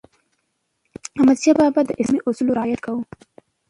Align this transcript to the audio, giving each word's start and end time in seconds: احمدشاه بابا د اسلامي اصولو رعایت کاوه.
احمدشاه 1.17 1.55
بابا 1.59 1.81
د 1.85 1.89
اسلامي 2.01 2.25
اصولو 2.29 2.55
رعایت 2.57 2.79
کاوه. 2.85 3.03